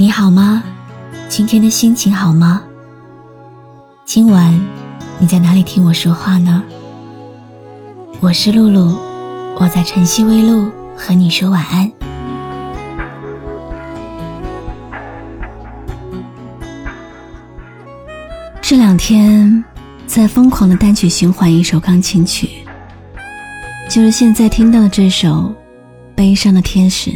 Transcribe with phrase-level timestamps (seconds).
[0.00, 0.62] 你好吗？
[1.28, 2.62] 今天的心情好吗？
[4.04, 4.56] 今晚
[5.18, 6.62] 你在哪里听我说话呢？
[8.20, 8.96] 我是露露，
[9.56, 11.90] 我在晨曦微露和你说晚安。
[18.62, 19.64] 这两天
[20.06, 22.48] 在疯狂的单曲循环一首钢琴曲，
[23.90, 25.28] 就是现在听到的这首
[26.14, 27.10] 《悲伤的天使》。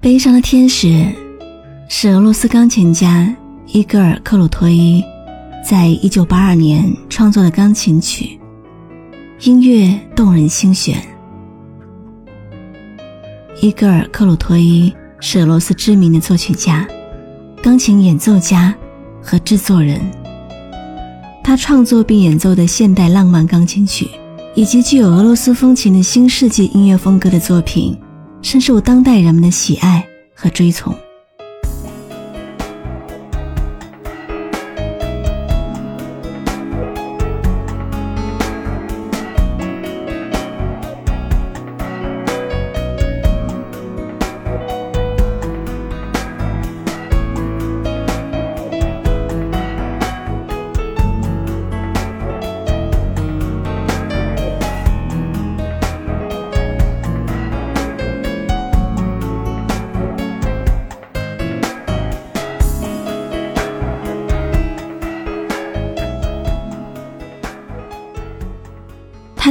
[0.00, 1.04] 悲伤的天使
[1.88, 3.34] 是俄罗斯钢琴家
[3.66, 5.02] 伊戈尔·克鲁托伊
[5.68, 8.38] 在一九八二年创作的钢琴曲，
[9.40, 11.02] 音乐动人心弦。
[13.60, 16.86] 伊戈尔·克鲁托伊是俄罗斯知名的作曲家、
[17.60, 18.72] 钢琴演奏家
[19.20, 20.00] 和制作人。
[21.42, 24.08] 他创作并演奏的现代浪漫钢琴曲，
[24.54, 27.98] 以及具有俄罗斯风情的新世纪音乐风格的作品。
[28.42, 30.94] 深受当代人们的喜爱和追从。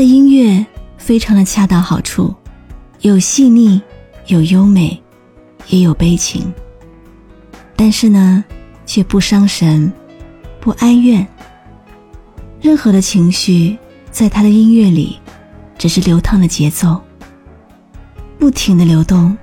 [0.00, 0.64] 的音乐
[0.96, 2.34] 非常的恰到好处，
[3.02, 3.78] 有细腻，
[4.28, 4.98] 有优美，
[5.68, 6.50] 也有悲情。
[7.76, 8.42] 但是呢，
[8.86, 9.92] 却不伤神，
[10.58, 11.28] 不哀怨。
[12.62, 13.76] 任何的情绪，
[14.10, 15.18] 在他的音乐里，
[15.76, 16.98] 只是流淌的节奏，
[18.38, 19.36] 不停的流动，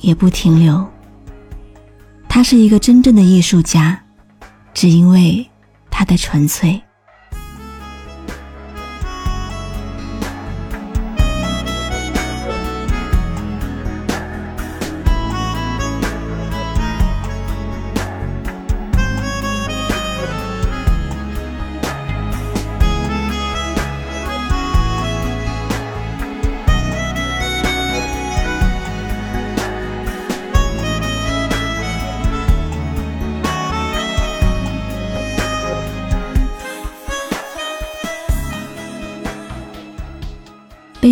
[0.00, 0.84] 也不停留。
[2.28, 4.02] 他是一个真正的艺术家，
[4.74, 5.48] 只因为
[5.88, 6.82] 他的纯粹。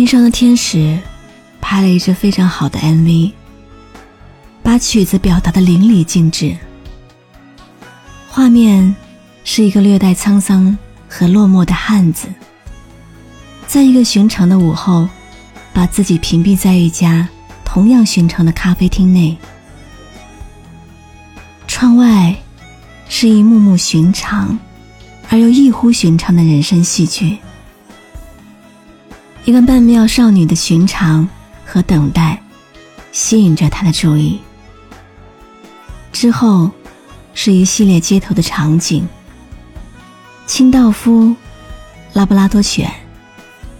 [0.05, 0.99] 悲伤的天使
[1.59, 3.31] 拍了一支非常好的 MV，
[4.61, 6.55] 把曲子表达的淋漓尽致。
[8.29, 8.95] 画面
[9.43, 10.77] 是一个略带沧桑
[11.09, 12.27] 和落寞的汉子，
[13.65, 15.09] 在一个寻常的午后，
[15.73, 17.27] 把自己屏蔽在一家
[17.63, 19.35] 同样寻常的咖啡厅内。
[21.65, 22.35] 窗外
[23.09, 24.55] 是一幕幕寻常
[25.31, 27.39] 而又异乎寻常的人生戏剧。
[29.45, 31.27] 一个曼妙少女的寻常
[31.63, 32.41] 和等待，
[33.11, 34.39] 吸引着他的注意。
[36.11, 36.71] 之后，
[37.35, 39.07] 是一系列街头的场景：
[40.47, 41.35] 清道夫、
[42.13, 42.91] 拉布拉多犬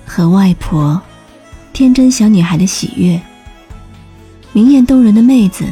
[0.06, 1.02] 和外婆、
[1.74, 3.20] 天真小女孩的喜悦、
[4.54, 5.66] 明艳动人的妹子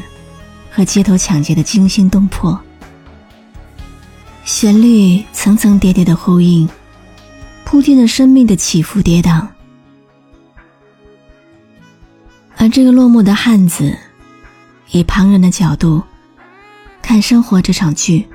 [0.72, 2.60] 和街头抢劫的惊心动魄。
[4.44, 6.68] 旋律层层叠叠的呼应，
[7.64, 9.46] 铺垫着生命的起伏跌宕。
[12.63, 13.94] 而这个落寞的汉子，
[14.91, 16.01] 以旁人的角度
[17.01, 18.25] 看生活这场剧，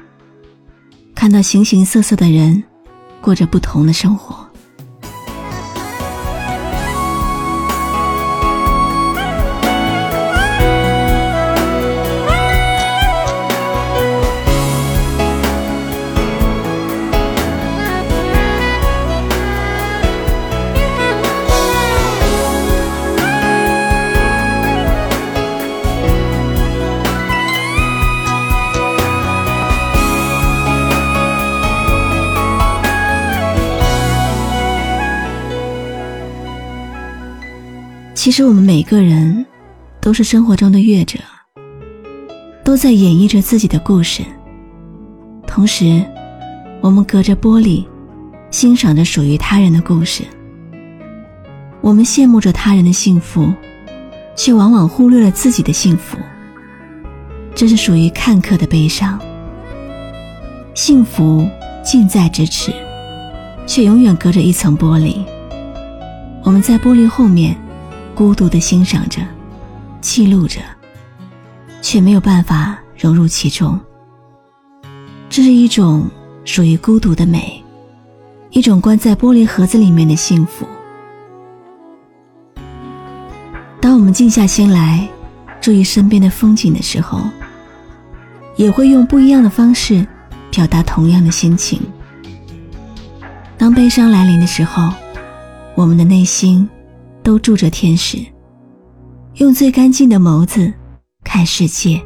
[1.14, 2.62] 看到形形色色的人
[3.22, 4.46] 过着不同的生活。
[38.28, 39.46] 其实我们每个人
[40.02, 41.18] 都是生活中的乐者，
[42.62, 44.22] 都在演绎着自己的故事。
[45.46, 46.04] 同时，
[46.82, 47.86] 我们隔着玻璃，
[48.50, 50.24] 欣赏着属于他人的故事。
[51.80, 53.50] 我们羡慕着他人的幸福，
[54.36, 56.18] 却往往忽略了自己的幸福。
[57.54, 59.18] 这是属于看客的悲伤。
[60.74, 61.48] 幸福
[61.82, 62.74] 近在咫尺，
[63.66, 65.16] 却永远隔着一层玻璃。
[66.42, 67.56] 我们在玻璃后面。
[68.18, 69.20] 孤独的欣赏着，
[70.00, 70.60] 记录着，
[71.80, 73.78] 却没有办法融入其中。
[75.30, 76.04] 这是一种
[76.44, 77.62] 属于孤独的美，
[78.50, 80.66] 一种关在玻璃盒子里面的幸福。
[83.80, 85.08] 当我们静下心来，
[85.60, 87.20] 注意身边的风景的时候，
[88.56, 90.04] 也会用不一样的方式
[90.50, 91.80] 表达同样的心情。
[93.56, 94.92] 当悲伤来临的时候，
[95.76, 96.68] 我们的内心
[97.28, 98.16] 都住着天使，
[99.34, 100.72] 用最干净的眸子
[101.22, 102.00] 看世界，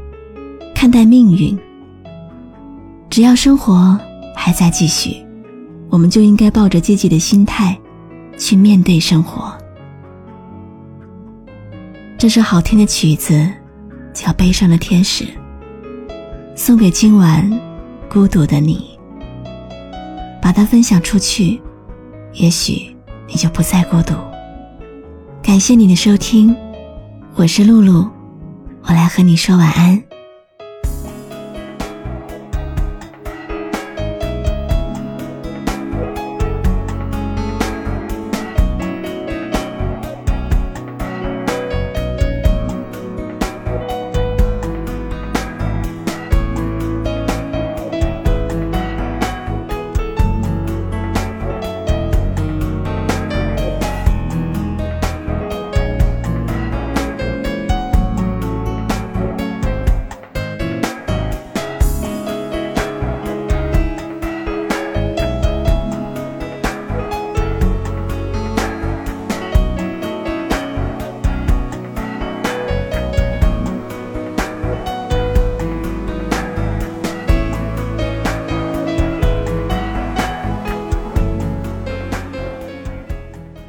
[0.75, 1.57] 看待命运。
[3.09, 3.97] 只要生活
[4.35, 5.25] 还在继续，
[5.89, 7.79] 我们就应该抱着积极的心态
[8.37, 9.57] 去面对生活。
[12.17, 13.49] 这首好听的曲子
[14.13, 15.23] 叫《悲伤的天使》，
[16.53, 17.49] 送给今晚
[18.09, 18.99] 孤独的你。
[20.41, 21.61] 把它分享出去，
[22.33, 22.93] 也许
[23.25, 24.13] 你就不再孤独。
[25.43, 26.55] 感谢你的收听，
[27.35, 28.09] 我是露露，
[28.83, 30.01] 我来和你说晚安。